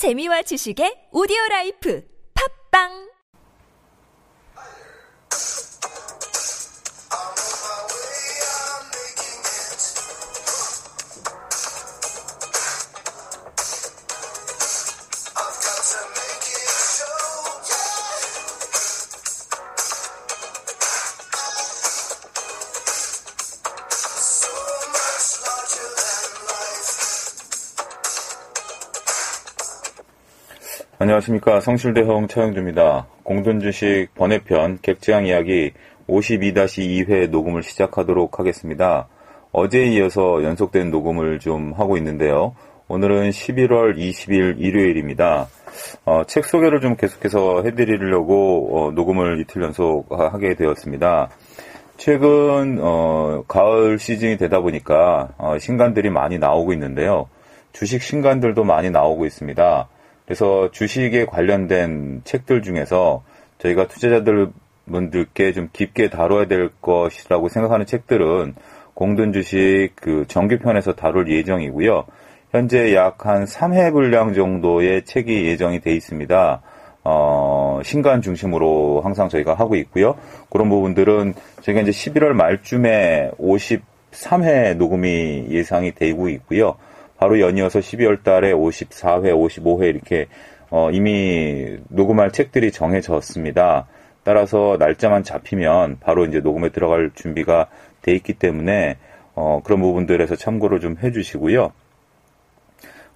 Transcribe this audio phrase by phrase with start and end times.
[0.00, 2.00] 재미와 지식의 오디오 라이프.
[2.32, 3.09] 팝빵
[31.20, 33.06] 안녕하십니까 성실대형 차영주입니다.
[33.24, 35.72] 공돈주식 번외편 객지향 이야기
[36.08, 39.08] 52-2회 녹음을 시작하도록 하겠습니다.
[39.52, 42.54] 어제에 이어서 연속된 녹음을 좀 하고 있는데요.
[42.88, 45.48] 오늘은 11월 20일 일요일입니다.
[46.04, 51.28] 어, 책 소개를 좀 계속해서 해드리려고 어, 녹음을 이틀 연속 하게 되었습니다.
[51.96, 57.28] 최근 어, 가을 시즌이 되다 보니까 어, 신간들이 많이 나오고 있는데요.
[57.72, 59.88] 주식 신간들도 많이 나오고 있습니다.
[60.30, 63.24] 그래서 주식에 관련된 책들 중에서
[63.58, 64.52] 저희가 투자자들
[64.88, 68.54] 분들께 좀 깊게 다뤄야 될 것이라고 생각하는 책들은
[68.94, 72.04] 공든 주식 그 정규편에서 다룰 예정이고요.
[72.52, 76.62] 현재 약 한 3회 분량 정도의 책이 예정이 돼 있습니다.
[77.02, 80.14] 어, 신간 중심으로 항상 저희가 하고 있고요.
[80.48, 86.76] 그런 부분들은 저희가 이제 11월 말쯤에 53회 녹음이 예상이 되고 있고요.
[87.20, 90.26] 바로 연이어서 12월 달에 54회, 55회 이렇게
[90.70, 93.86] 어, 이미 녹음할 책들이 정해졌습니다.
[94.24, 97.66] 따라서 날짜만 잡히면 바로 이제 녹음에 들어갈 준비가
[98.00, 98.96] 돼 있기 때문에
[99.34, 101.72] 어, 그런 부분들에서 참고를 좀 해주시고요.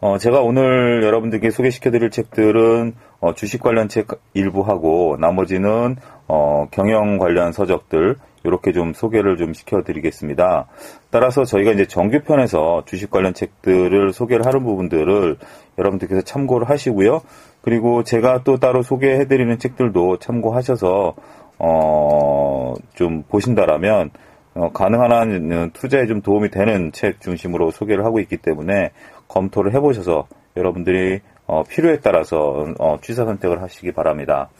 [0.00, 5.96] 어, 제가 오늘 여러분들께 소개시켜드릴 책들은 어, 주식 관련 책 일부하고 나머지는
[6.28, 10.66] 어, 경영 관련 서적들 이렇게 좀 소개를 좀 시켜드리겠습니다.
[11.10, 15.36] 따라서 저희가 이제 정규편에서 주식 관련 책들을 소개를 하는 부분들을
[15.78, 17.22] 여러분들께서 참고를 하시고요.
[17.62, 21.14] 그리고 제가 또 따로 소개해드리는 책들도 참고하셔서
[21.58, 24.10] 어, 좀 보신다라면
[24.54, 28.90] 어, 가능한 한 투자에 좀 도움이 되는 책 중심으로 소개를 하고 있기 때문에
[29.26, 30.26] 검토를 해보셔서
[30.56, 34.50] 여러분들이 어, 필요에 따라서 어, 취사 선택을 하시기 바랍니다.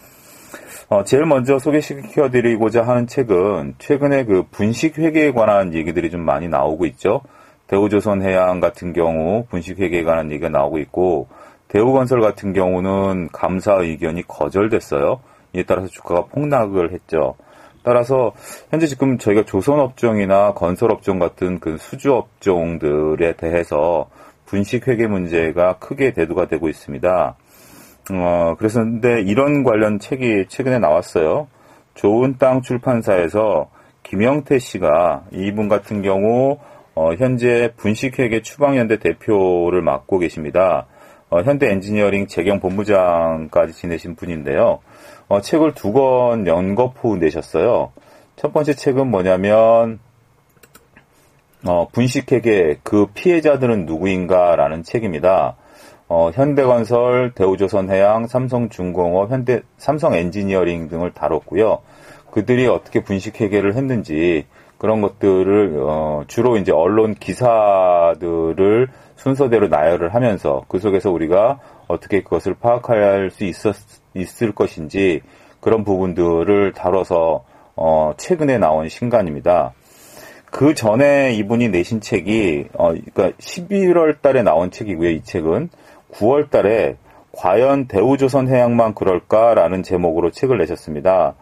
[0.89, 6.85] 어, 제일 먼저 소개시켜드리고자 하는 책은 최근에 그 분식 회계에 관한 얘기들이 좀 많이 나오고
[6.87, 7.23] 있죠.
[7.69, 11.29] 대우조선해양 같은 경우 분식 회계에 관한 얘기가 나오고 있고
[11.69, 15.21] 대우건설 같은 경우는 감사 의견이 거절됐어요.
[15.55, 17.35] 이에 따라서 주가가 폭락을 했죠.
[17.83, 18.33] 따라서
[18.71, 24.09] 현재 지금 저희가 조선업종이나 건설업종 같은 그 수주업종들에 대해서
[24.45, 27.37] 분식 회계 문제가 크게 대두가 되고 있습니다.
[28.13, 31.49] 어, 근데 이런 관련 책이 최근에 나왔어요.
[31.95, 33.71] 좋은 땅 출판사에서
[34.03, 36.59] 김영태 씨가 이분 같은 경우
[36.95, 40.87] 어, 현재 분식회계 추방연대 대표를 맡고 계십니다.
[41.31, 44.81] 어, 현대 엔지니어링 재경 본부장까지 지내신 분인데요.
[45.29, 47.93] 어, 책을 두 권 연거푸 내셨어요.
[48.37, 49.99] 첫 번째 책은 뭐냐면
[51.67, 55.57] 어, 분식회계 그 피해자들은 누구인가라는 책입니다.
[56.17, 61.81] 어, 현대건설, 대우조선해양, 삼성중공업, 현대 삼성 엔지니어링 등을 다뤘고요.
[62.31, 64.47] 그들이 어떻게 분식회계를 했는지
[64.79, 68.87] 그런 것들을 어, 주로 이제 언론 기사들을
[69.17, 71.59] 순서대로 나열을 하면서 그 속에서 우리가
[71.89, 73.75] 어떻게 그것을 파악할 수 있었,
[74.15, 75.21] 있을 것인지
[75.59, 77.43] 그런 부분들을 다뤄서
[77.75, 79.73] 어, 최근에 나온 신간입니다.
[80.53, 85.11] 그 전에 이분이 내신 책이 어, 그러니까 11월 달에 나온 책이고요.
[85.11, 85.71] 이 책은
[86.15, 86.97] 9월 달에
[87.33, 91.35] 과연 대우조선 해양만 그럴까라는 제목으로 책을 내셨습니다.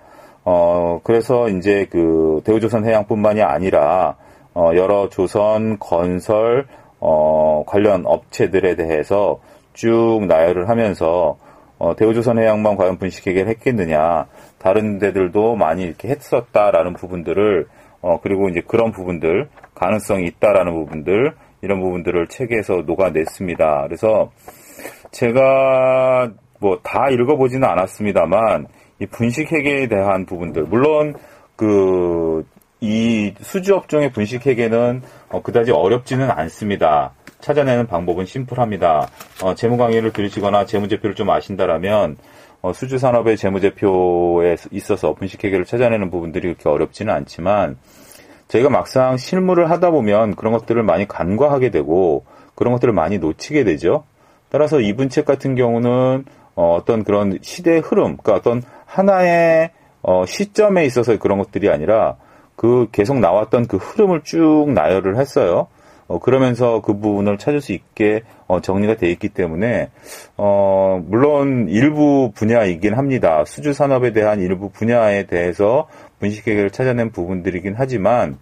[0.45, 4.17] 어, 그래서 이제 그 대우조선 해양뿐만이 아니라
[4.55, 6.67] 어, 여러 조선 건설
[7.01, 9.41] 어, 관련 업체들에 대해서
[9.75, 11.37] 쭉 나열을 하면서
[11.79, 14.27] 어, 대우조선 해양만 과연 분식회계를 했겠느냐
[14.59, 17.67] 다른 데들도 많이 이렇게 했었다라는 부분들을
[18.01, 23.85] 어, 그리고 이제 그런 부분들 가능성이 있다라는 부분들 이런 부분들을 책에서 녹아냈습니다.
[23.87, 24.31] 그래서
[25.11, 28.67] 제가 뭐 다 읽어보지는 않았습니다만
[29.01, 31.15] 이 분식회계에 대한 부분들 물론
[31.57, 32.45] 그
[32.83, 37.13] 이 수주업종의 분식회계는 어, 그다지 어렵지는 않습니다.
[37.41, 39.09] 찾아내는 방법은 심플합니다.
[39.45, 42.17] 어, 재무 강의를 들으시거나 재무제표를 좀 아신다라면
[42.61, 47.79] 어, 수주 산업의 재무제표에 있어서 분식회계를 찾아내는 부분들이 그렇게 어렵지는 않지만
[48.49, 52.25] 저희가 막상 실무를 하다 보면 그런 것들을 많이 간과하게 되고
[52.57, 54.03] 그런 것들을 많이 놓치게 되죠.
[54.53, 56.27] 따라서 이분 책 같은 경우는
[56.57, 59.71] 어, 떤 그런 시대의 흐름, 그러니까 어떤 하나의
[60.03, 62.17] 어, 시점에 있어서 그런 것들이 아니라
[62.55, 65.69] 그 계속 나왔던 그 흐름을 쭉 나열을 했어요.
[66.07, 69.89] 어, 그러면서 그 부분을 찾을 수 있게 어, 정리가 돼 있기 때문에
[70.37, 73.45] 어, 물론 일부 분야이긴 합니다.
[73.47, 75.89] 수주 산업에 대한 일부 분야에 대해서
[76.21, 78.37] 분식 해결을 찾아낸 부분들이긴 하지만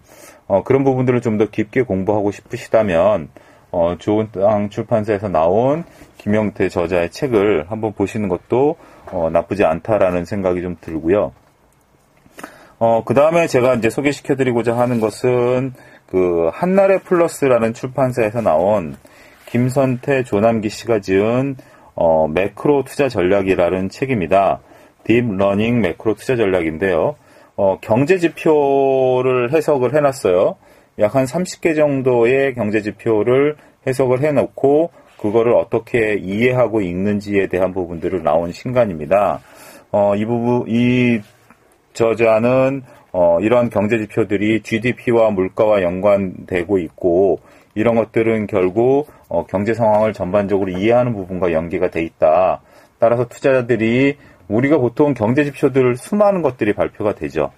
[0.47, 3.29] 어, 그런 부분들을 좀 더 깊게 공부하고 싶으시다면
[3.71, 5.83] 어, 좋은 땅 출판사에서 나온
[6.17, 8.75] 김영태 저자의 책을 한번 보시는 것도
[9.11, 11.31] 어, 나쁘지 않다라는 생각이 좀 들고요.
[12.79, 15.73] 어, 그 다음에 제가 이제 소개시켜드리고자 하는 것은
[16.07, 18.97] 그 한나래 플러스라는 출판사에서 나온
[19.45, 21.57] 김선태 조남기 씨가 지은
[21.95, 24.59] 어, 매크로 투자 전략이라는 책입니다.
[25.03, 27.15] deep learning macro 투자 전략인데요.
[27.55, 30.55] 어, 경제 지표를 해석을 해놨어요.
[31.01, 33.55] 약 한 30개 정도의 경제 지표를
[33.85, 39.41] 해석을 해놓고 그거를 어떻게 이해하고 읽는지에 대한 부분들을 나온 신간입니다.
[39.91, 41.19] 어, 이 부분, 이
[41.93, 47.39] 저자는 어, 이러한 경제 지표들이 GDP와 물가와 연관되고 있고
[47.75, 52.61] 이런 것들은 결국 어, 경제 상황을 전반적으로 이해하는 부분과 연계가 돼 있다.
[52.99, 57.51] 따라서 투자자들이 우리가 보통 경제 지표들 수많은 것들이 발표가 되죠.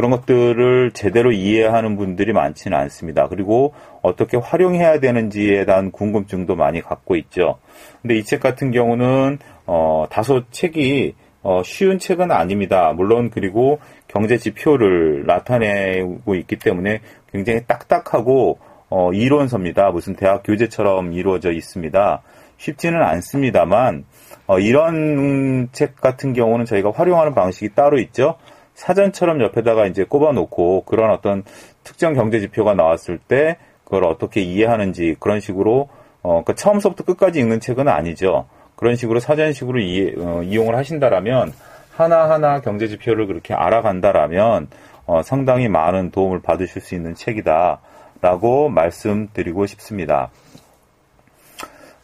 [0.00, 3.28] 그런 것들을 제대로 이해하는 분들이 많지는 않습니다.
[3.28, 7.58] 그리고 어떻게 활용해야 되는지에 대한 궁금증도 많이 갖고 있죠.
[8.00, 12.94] 근데 이 책 같은 경우는 어, 다소 책이 어, 쉬운 책은 아닙니다.
[12.96, 17.00] 물론 그리고 경제 지표를 나타내고 있기 때문에
[17.30, 18.58] 굉장히 딱딱하고
[18.88, 19.90] 어, 이론서입니다.
[19.90, 22.22] 무슨 대학 교재처럼 이루어져 있습니다.
[22.56, 24.06] 쉽지는 않습니다만
[24.46, 28.36] 어, 이런 책 같은 경우는 저희가 활용하는 방식이 따로 있죠.
[28.80, 31.44] 사전처럼 옆에다가 이제 꼽아놓고 그런 어떤
[31.84, 35.90] 특정 경제 지표가 나왔을 때 그걸 어떻게 이해하는지 그런 식으로
[36.22, 38.46] 어, 그 처음서부터 끝까지 읽는 책은 아니죠.
[38.76, 41.52] 그런 식으로 사전식으로 이해, 어, 이용을 하신다라면
[41.94, 44.68] 하나하나 경제 지표를 그렇게 알아간다라면
[45.04, 50.30] 어, 상당히 많은 도움을 받으실 수 있는 책이다라고 말씀드리고 싶습니다.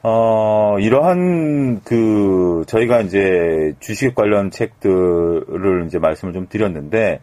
[0.08, 7.18] 어, 이러한 그 저희가 이제 주식 관련 책들을 이제 말씀을 좀 드렸는데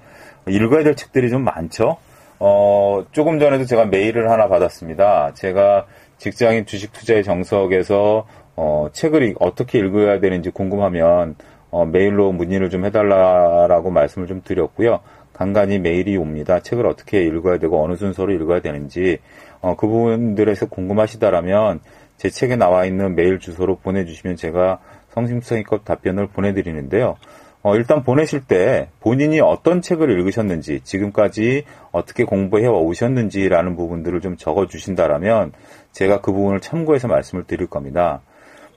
[0.49, 1.95] 읽어야 될 책들이 좀 많죠.
[2.39, 5.33] 어, 조금 전에도 제가 메일을 하나 받았습니다.
[5.33, 5.85] 제가
[6.17, 8.27] 직장인 주식 투자의 정석에서
[8.57, 11.35] 어, 책을 어떻게 읽어야 되는지 궁금하면
[11.71, 14.99] 어, 메일로 문의를 좀 해달라라고 말씀을 좀 드렸고요.
[15.31, 16.59] 간간히 메일이 옵니다.
[16.59, 19.19] 책을 어떻게 읽어야 되고 어느 순서로 읽어야 되는지
[19.61, 21.79] 어, 그 부분들에서 궁금하시다라면
[22.23, 24.79] 제 책에 나와 있는 메일 주소로 보내주시면 제가
[25.09, 27.17] 성심성의껏 답변을 보내드리는데요.
[27.63, 34.67] 어, 일단 보내실 때 본인이 어떤 책을 읽으셨는지, 지금까지 어떻게 공부해 오셨는지라는 부분들을 좀 적어
[34.67, 35.51] 주신다라면
[35.91, 38.21] 제가 그 부분을 참고해서 말씀을 드릴 겁니다.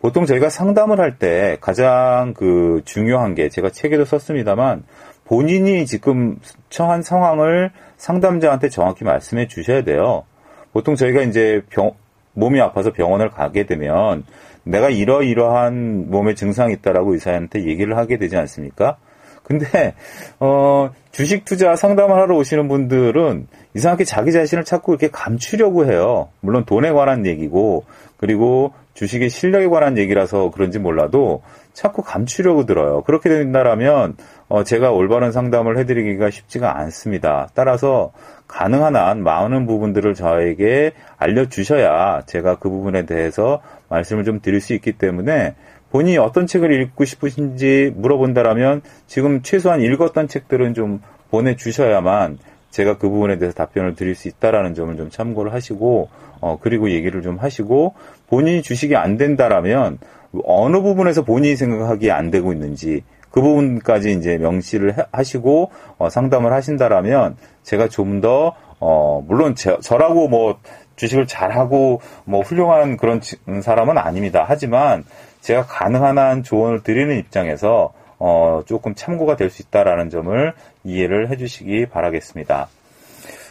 [0.00, 4.82] 보통 저희가 상담을 할 때 가장 그 중요한 게 제가 책에도 썼습니다만
[5.24, 10.24] 본인이 지금 처한 상황을 상담자한테 정확히 말씀해 주셔야 돼요.
[10.72, 11.92] 보통 저희가 이제 병,
[12.36, 14.24] 몸이 아파서 병원을 가게 되면
[14.62, 18.96] 내가 이러이러한 몸의 증상이 있다라고 의사한테 얘기를 하게 되지 않습니까?
[19.42, 19.94] 근데
[20.40, 26.28] 어 주식 투자 상담을 하러 오시는 분들은 이상하게 자기 자신을 자꾸 이렇게 감추려고 해요.
[26.40, 27.84] 물론 돈에 관한 얘기고
[28.16, 31.42] 그리고 주식의 실력에 관한 얘기라서 그런지 몰라도
[31.76, 33.02] 자꾸 감추려고 들어요.
[33.02, 34.16] 그렇게 된다라면
[34.48, 37.48] 어, 제가 올바른 상담을 해드리기가 쉽지가 않습니다.
[37.54, 38.12] 따라서
[38.48, 44.92] 가능한 한 많은 부분들을 저에게 알려주셔야 제가 그 부분에 대해서 말씀을 좀 드릴 수 있기
[44.92, 45.54] 때문에
[45.90, 52.38] 본인이 어떤 책을 읽고 싶으신지 물어본다라면 지금 최소한 읽었던 책들은 좀 보내주셔야만
[52.70, 56.08] 제가 그 부분에 대해서 답변을 드릴 수 있다라는 점을 좀 참고를 하시고
[56.40, 57.94] 어 그리고 얘기를 좀 하시고
[58.28, 59.98] 본인이 주식이 안 된다라면
[60.44, 67.36] 어느 부분에서 본인이 생각하기에 안 되고 있는지 그 부분까지 이제 명시를 하시고 어 상담을 하신다라면
[67.62, 70.58] 제가 좀 더 어 물론 제, 저라고 뭐
[70.96, 73.20] 주식을 잘하고 뭐 훌륭한 그런
[73.62, 74.44] 사람은 아닙니다.
[74.46, 75.04] 하지만
[75.40, 80.52] 제가 가능한 한 조언을 드리는 입장에서 어, 조금 참고가 될 수 있다라는 점을
[80.84, 82.68] 이해를 해주시기 바라겠습니다.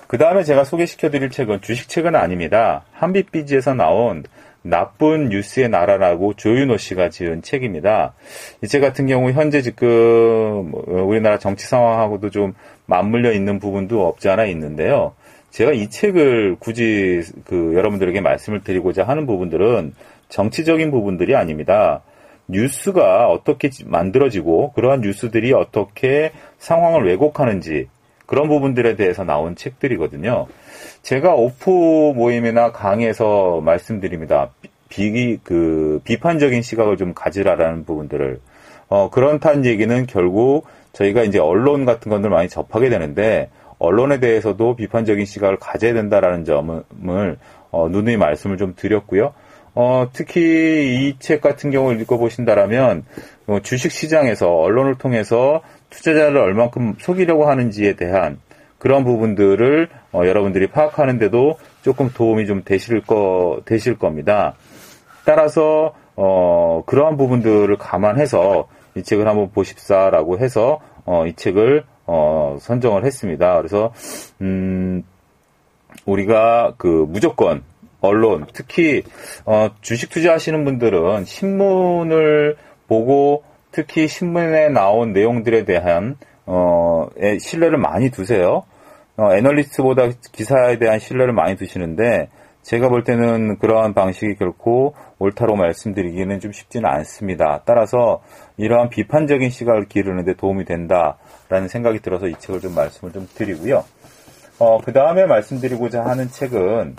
[0.08, 2.84] 그 다음에 제가 소개시켜 드릴 책은 주식책은 아닙니다.
[2.94, 4.24] 한빛비지에서 나온
[4.66, 8.14] 나쁜 뉴스의 나라라고 조윤호 씨가 지은 책입니다.
[8.64, 12.54] 이 책 같은 경우 현재 지금 뭐 우리나라 정치 상황하고도 좀
[12.88, 15.14] 맞물려 있는 부분도 없지 않아 있는데요.
[15.52, 19.94] 제가 이 책을 굳이 그 여러분들에게 말씀을 드리고자 하는 부분들은
[20.30, 22.02] 정치적인 부분들이 아닙니다.
[22.48, 27.88] 뉴스가 어떻게 만들어지고 그러한 뉴스들이 어떻게 상황을 왜곡하는지
[28.26, 30.48] 그런 부분들에 대해서 나온 책들이거든요.
[31.02, 34.50] 제가 오프 모임이나 강의에서 말씀드립니다.
[34.90, 38.40] 비, 그, 비판적인 시각을 좀 가지라라는 부분들을.
[38.88, 45.26] 어, 그런다는 얘기는 결국 저희가 이제 언론 같은 것들 많이 접하게 되는데, 언론에 대해서도 비판적인
[45.26, 46.84] 시각을 가져야 된다라는 점을,
[47.72, 49.34] 어, 누누이 말씀을 좀 드렸고요.
[49.74, 53.04] 어, 특히 이 책 같은 경우를 읽어보신다라면
[53.48, 55.62] 어, 주식시장에서 언론을 통해서
[55.96, 58.40] 투자자를 얼만큼 속이려고 하는지에 대한
[58.78, 64.54] 그런 부분들을 어, 여러분들이 파악하는데도 조금 도움이 좀 되실 거 되실 겁니다.
[65.26, 73.06] 따라서 어, 그러한 부분들을 감안해서 이 책을 한번 보십사라고 해서 어, 이 책을 어, 선정을
[73.06, 73.58] 했습니다.
[73.58, 73.94] 그래서
[74.42, 75.04] 음,
[76.06, 77.64] 우리가 그 무조건
[78.02, 79.04] 언론, 특히
[79.46, 83.44] 어, 주식 투자하시는 분들은 신문을 보고
[83.76, 86.16] 특히 신문에 나온 내용들에 대한
[86.46, 87.08] 어,
[87.42, 88.64] 신뢰를 많이 두세요.
[89.18, 92.30] 어, 애널리스트보다 기사에 대한 신뢰를 많이 두시는데
[92.62, 97.64] 제가 볼 때는 그러한 방식이 결코 옳다고 말씀드리기는 좀 쉽지는 않습니다.
[97.66, 98.22] 따라서
[98.56, 103.84] 이러한 비판적인 시각을 기르는데 도움이 된다라는 생각이 들어서 이 책을 좀 말씀을 좀 드리고요.
[104.58, 106.96] 어, 그 다음에 말씀드리고자 하는 책은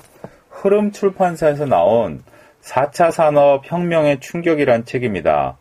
[0.50, 2.22] 흐름 출판사에서 나온
[2.60, 5.56] 4차 산업 혁명의 충격이란 책입니다.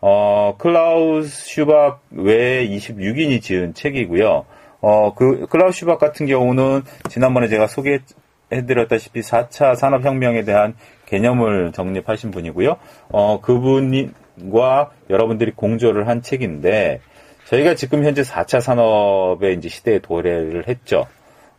[0.00, 4.46] 어, 클라우스 슈밥 외에 26인이 지은 책이고요.
[4.80, 10.74] 어, 그, 클라우스 슈밥 같은 경우는 지난번에 제가 소개해드렸다시피 4차 산업혁명에 대한
[11.06, 12.76] 개념을 정립하신 분이고요.
[13.10, 17.00] 어, 그분과 여러분들이 공조를 한 책인데,
[17.46, 21.06] 저희가 지금 현재 4차 산업의 이제 시대에 도래를 했죠.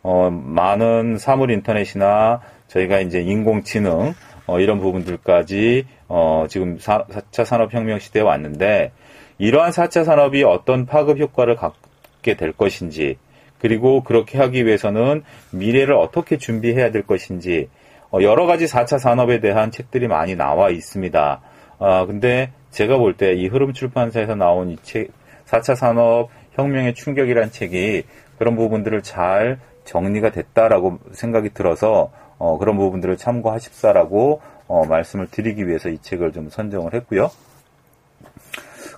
[0.02, 4.14] 어, 많은 사물 인터넷이나 저희가 이제 인공지능
[4.46, 8.92] 어, 이런 부분들까지 어, 지금 4, 차 산업혁명 시대에 왔는데
[9.38, 13.16] 이러한 4차 산업이 어떤 파급 효과를 갖게 될 것인지
[13.58, 15.22] 그리고 그렇게 하기 위해서는
[15.52, 17.68] 미래를 어떻게 준비해야 될 것인지
[18.10, 21.40] 어, 여러 가지 4차 산업에 대한 책들이 많이 나와 있습니다.
[21.78, 25.10] 아, 근데 제가 볼 때 이 흐름 출판사에서 나온 이 책,
[25.46, 28.02] 4차 산업 혁명의 충격이란 책이
[28.38, 32.10] 그런 부분들을 잘 정리가 됐다라고 생각이 들어서
[32.42, 37.30] 어, 그런 부분들을 참고하십사라고 어, 말씀을 드리기 위해서 이 책을 좀 선정을 했고요.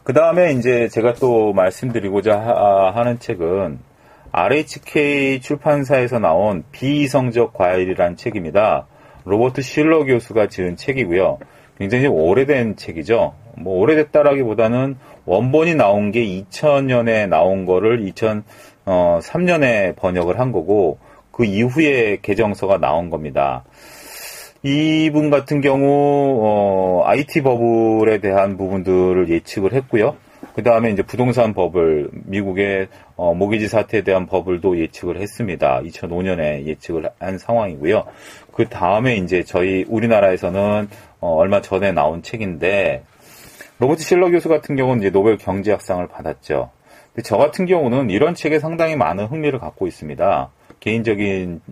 [0.03, 3.81] 그 다음에 이제 제가 또 말씀드리고자 하, 는 책은
[4.33, 8.87] RHK 출판사에서 나온 비이성적 과일이라는 책입니다.
[9.27, 11.39] 로버트 실러 교수가 지은 책이고요.
[11.79, 13.35] 굉장히 오래된 책이죠.
[13.59, 14.97] 뭐 오래됐다라기보다는
[15.27, 20.99] 원본이 나온 게 2000년에 나온 거를 2003년에 번역을 한 거고
[21.35, 23.65] 그 이후에 개정서가 나온 겁니다.
[24.63, 30.17] 이분 같은 경우 어, IT 버블에 대한 부분들을 예측을 했고요.
[30.55, 32.87] 그 다음에 이제 부동산 버블, 미국의
[33.17, 35.81] 어, 모기지 사태에 대한 버블도 예측을 했습니다.
[35.83, 38.05] 2005년에 예측을 한 상황이고요.
[38.53, 40.89] 그 다음에 이제 저희 우리나라에서는
[41.21, 43.03] 어, 얼마 전에 나온 책인데
[43.81, 46.71] 로버트 실러 교수 같은 경우는 이제 노벨 경제학상을 받았죠.
[47.13, 50.51] 근데 저 같은 경우는 이런 책에 상당히 많은 흥미를 갖고 있습니다.
[50.85, 51.63] 개인적인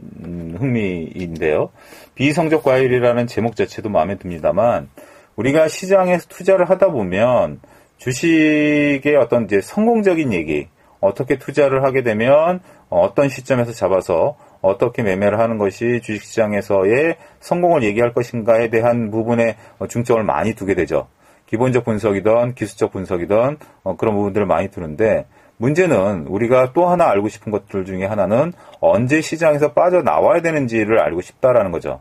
[0.58, 1.68] 흥미인데요.
[2.14, 4.88] 비성적 과일이라는 제목 자체도 마음에 듭니다만
[5.36, 7.60] 우리가 시장에서 투자를 하다 보면
[7.98, 10.66] 주식의 어떤 이제 성공적인 얘기,
[11.00, 18.70] 어떻게 투자를 하게 되면 어떤 시점에서 잡아서 어떻게 매매를 하는 것이 주식시장에서의 성공을 얘기할 것인가에
[18.70, 19.56] 대한 부분에
[19.90, 21.08] 중점을 많이 두게 되죠.
[21.46, 25.26] 기본적 분석이든 기술적 분석이든 어, 그런 부분들을 많이 두는데
[25.62, 31.70] 문제는 우리가 또 하나 알고 싶은 것들 중에 하나는 언제 시장에서 빠져나와야 되는지를 알고 싶다라는
[31.70, 32.00] 거죠.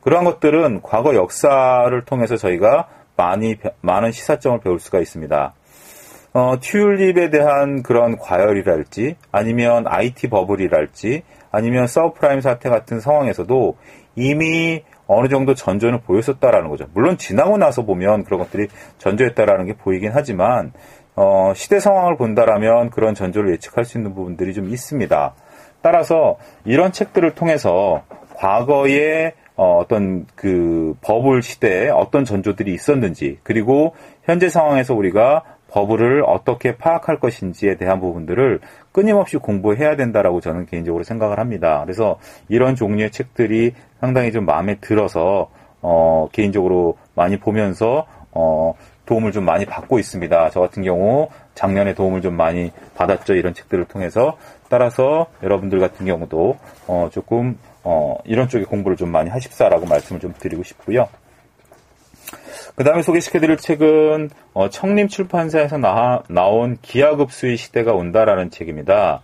[0.00, 5.54] 그러한 것들은 과거 역사를 통해서 저희가 많이, 많은 시사점을 배울 수가 있습니다.
[6.32, 13.76] 어, 튤립에 대한 그런 과열이랄지, 아니면 IT 버블이랄지, 아니면 서브프라임 사태 같은 상황에서도
[14.16, 16.86] 이미 어느 정도 전조는 보였었다라는 거죠.
[16.92, 20.72] 물론 지나고 나서 보면 그런 것들이 전조했다라는 게 보이긴 하지만
[21.20, 25.34] 어, 시대 상황을 본다라면 그런 전조를 예측할 수 있는 부분들이 좀 있습니다.
[25.82, 28.04] 따라서 이런 책들을 통해서
[28.36, 36.76] 과거에 어, 어떤 그 버블 시대에 어떤 전조들이 있었는지 그리고 현재 상황에서 우리가 버블을 어떻게
[36.76, 38.60] 파악할 것인지에 대한 부분들을
[38.92, 41.80] 끊임없이 공부해야 된다라고 저는 개인적으로 생각을 합니다.
[41.82, 45.50] 그래서 이런 종류의 책들이 상당히 좀 마음에 들어서
[45.82, 48.74] 어, 개인적으로 많이 보면서 어,
[49.08, 50.50] 도움을 좀 많이 받고 있습니다.
[50.50, 53.34] 저 같은 경우 작년에 도움을 좀 많이 받았죠.
[53.34, 54.36] 이런 책들을 통해서.
[54.68, 60.34] 따라서 여러분들 같은 경우도 어, 조금 어, 이런 쪽에 공부를 좀 많이 하십사라고 말씀을 좀
[60.38, 61.08] 드리고 싶고요.
[62.76, 69.22] 그 다음에 소개시켜드릴 책은 어, 청림 출판사에서 나, 나온 기하급수의 시대가 온다라는 책입니다.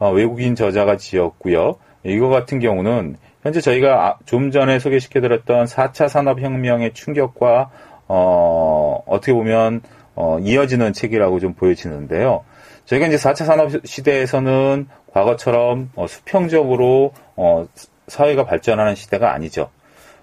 [0.00, 1.76] 어, 외국인 저자가 지었고요.
[2.02, 7.70] 이거 같은 경우는 현재 저희가 아, 좀 전에 소개시켜드렸던 4차 산업혁명의 충격과
[8.12, 9.82] 어, 어떻게 보면,
[10.16, 12.44] 어, 이어지는 책이라고 좀 보여지는데요.
[12.86, 17.68] 저희가 이제 4차 산업 시대에서는 과거처럼 어, 수평적으로 어,
[18.08, 19.70] 사회가 발전하는 시대가 아니죠.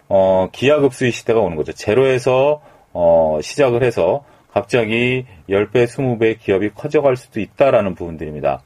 [0.10, 1.72] 어, 기하급수의 시대가 오는 거죠.
[1.72, 8.64] 제로에서 어, 시작을 해서 갑자기 10배, 20배 기업이 커져갈 수도 있다라는 부분들입니다.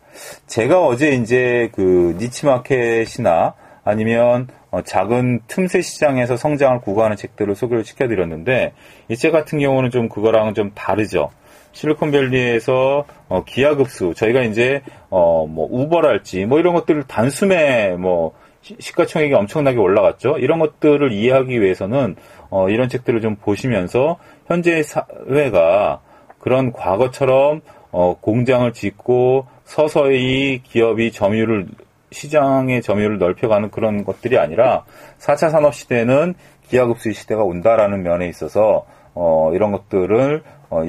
[0.47, 8.73] 제가 어제 이제 그 니치마켓이나 아니면 어, 작은 틈새 시장에서 성장을 구가하는 책들을 소개를 시켜드렸는데
[9.09, 11.29] 이 책 같은 경우는 좀 그거랑 좀 다르죠.
[11.73, 19.77] 실리콘밸리에서 어, 기하급수 저희가 이제 어, 뭐 우버랄지 뭐 이런 것들을 단숨에 뭐 시가총액이 엄청나게
[19.77, 20.37] 올라갔죠.
[20.37, 22.15] 이런 것들을 이해하기 위해서는
[22.49, 26.01] 어, 이런 책들을 좀 보시면서 현재 사회가
[26.39, 27.61] 그런 과거처럼
[27.91, 31.67] 어, 공장을 짓고 서서히 기업이 점유율을
[32.11, 34.83] 시장의 점유율을 넓혀가는 그런 것들이 아니라
[35.19, 36.35] 4차 산업 시대는
[36.67, 40.83] 기하급수의 시대가 온다라는 면에 있어서 어, 이런 것들을 어,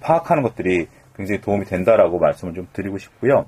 [0.00, 3.46] 파악하는 것들이 굉장히 도움이 된다라고 말씀을 좀 드리고 싶고요.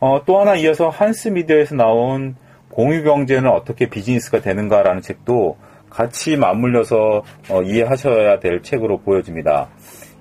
[0.00, 2.36] 어, 또 하나 이어서 한스 미디어에서 나온
[2.70, 5.56] 공유 경제는 어떻게 비즈니스가 되는가라는 책도
[5.90, 9.68] 같이 맞물려서 어, 이해하셔야 될 책으로 보여집니다.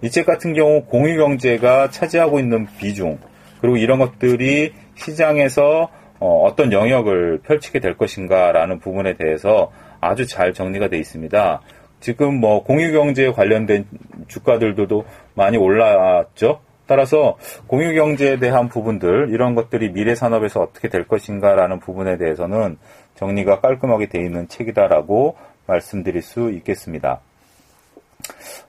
[0.02, 3.18] 이 책 같은 경우 공유 경제가 차지하고 있는 비중
[3.62, 9.72] 그리고 이런 것들이 시장에서 어, 떤 영역을 펼치게 될 것인가라는 부분에 대해서
[10.02, 11.62] 아주 잘 정리가 되어 있습니다.
[12.00, 13.86] 지금 뭐 공유경제에 관련된
[14.28, 16.60] 주가들도 많이 올랐죠.
[16.86, 22.78] 따라서 공유경제에 대한 부분들 이런 것들이 미래 산업에서 어떻게 될 것인가라는 부분에 대해서는
[23.16, 27.20] 정리가 깔끔하게 되어 있는 책이다라고 말씀드릴 수 있겠습니다.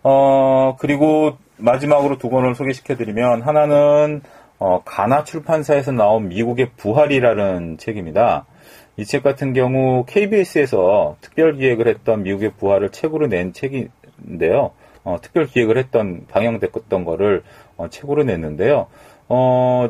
[0.03, 4.23] 어, 그리고 마지막으로 두 권을 소개시켜드리면 하나는
[4.59, 8.47] 어, 가나 출판사에서 나온 미국의 부활이라는 책입니다.
[8.99, 14.73] 이 책 같은 경우 KBS에서 특별 기획을 했던 미국의 부활을 책으로 낸 책인데요.
[15.05, 17.45] 어, 특별 기획을 했던 방영됐던 거를
[17.77, 18.89] 어, 책으로 냈는데요.
[19.29, 19.89] 어,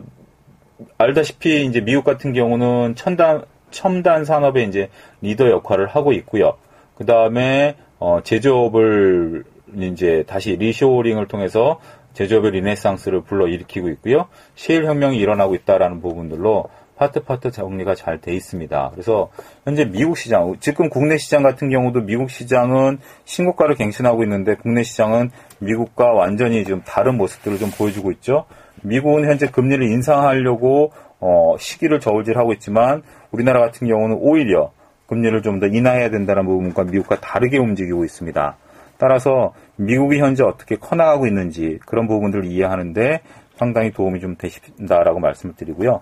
[0.98, 4.90] 알다시피 이제 미국 같은 경우는 첨단 첨단 산업의 이제
[5.22, 6.58] 리더 역할을 하고 있고요.
[6.94, 9.44] 그 다음에 어, 제조업을
[9.80, 11.80] 이제 다시 reshoring을 통해서
[12.18, 14.26] 제조업의 르네상스를 불러일으키고 있고요.
[14.56, 16.64] 시일 혁명이 일어나고 있다라는 부분들로
[16.96, 18.90] 파트 파트 정리가 잘 돼 있습니다.
[18.92, 19.30] 그래서
[19.64, 25.30] 현재 미국 시장, 지금 국내 시장 같은 경우도 미국 시장은 신고가를 갱신하고 있는데 국내 시장은
[25.60, 28.46] 미국과 완전히 좀 다른 모습들을 좀 보여주고 있죠.
[28.82, 34.72] 미국은 현재 금리를 인상하려고 어, 시기를 저울질하고 있지만 우리나라 같은 경우는 오히려
[35.06, 38.56] 금리를 좀 더 인하해야 된다는 부분과 미국과 다르게 움직이고 있습니다.
[38.98, 43.20] 따라서 미국이 현재 어떻게 커나가고 있는지 그런 부분들을 이해하는데
[43.56, 46.00] 상당히 도움이 좀 되신다라고 말씀을 드리고요.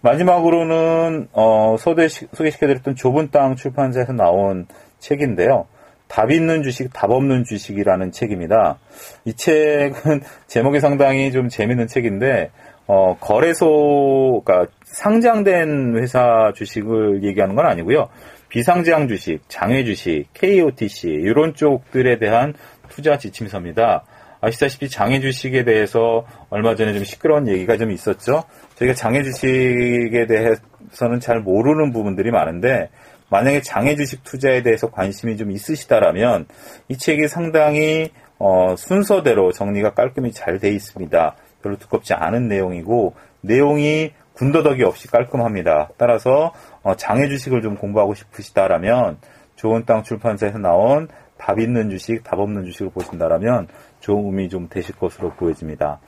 [0.00, 4.66] 마지막으로는 어, 소개시켜드렸던 좁은 땅 출판사에서 나온
[4.98, 5.66] 책인데요.
[6.08, 8.78] 답 있는 주식, 답 없는 주식이라는 책입니다.
[9.24, 12.50] 이 책은 제목이 상당히 좀 재밌는 책인데
[12.86, 18.08] 어, 거래소 가 상장된 회사 주식을 얘기하는 건 아니고요.
[18.48, 22.54] 비상장 주식, 장외 주식, KOTC 이런 쪽들에 대한
[22.88, 24.04] 투자 지침서입니다.
[24.40, 28.44] 아시다시피 장애 주식에 대해서 얼마 전에 좀 시끄러운 얘기가 좀 있었죠.
[28.76, 32.90] 저희가 장애 주식에 대해서는 잘 모르는 부분들이 많은데
[33.28, 36.46] 만약에 장애 주식 투자에 대해서 관심이 좀 있으시다라면
[36.88, 41.34] 이 책이 상당히 어, 순서대로 정리가 깔끔히 잘 돼 있습니다.
[41.62, 45.90] 별로 두껍지 않은 내용이고 내용이 군더더기 없이 깔끔합니다.
[45.96, 49.18] 따라서 어, 장애 주식을 좀 공부하고 싶으시다라면
[49.56, 53.68] 좋은 땅 출판사에서 나온 답 있는 주식, 답 없는 주식을 보신다라면
[54.02, 56.00] 도움이 좀 되실 것으로 보여집니다.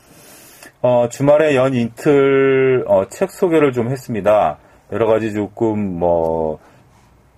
[0.81, 4.59] 어, 주말에 연 이틀 어, 책 소개를 좀 했습니다.
[4.93, 6.59] 여러 가지 조금 뭐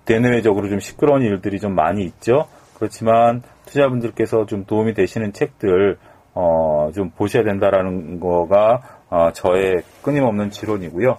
[0.05, 2.47] 대내외적으로 좀 시끄러운 일들이 좀 많이 있죠.
[2.75, 5.97] 그렇지만 투자분들께서 좀 도움이 되시는 책들
[6.33, 11.17] 어, 좀 보셔야 된다라는 거가 어, 저의 끊임없는 지론이고요.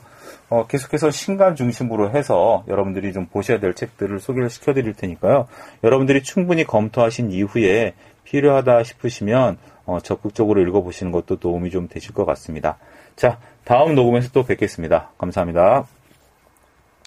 [0.49, 5.47] 어, 계속해서 신간 중심으로 해서 여러분들이 좀 보셔야 될 책들을 소개를 시켜드릴 테니까요.
[5.85, 12.79] 여러분들이 충분히 검토하신 이후에 필요하다 싶으시면 어, 적극적으로 읽어보시는 것도 도움이 좀 되실 것 같습니다.
[13.15, 15.11] 자, 다음 녹음에서 또 뵙겠습니다.
[15.19, 15.87] 감사합니다.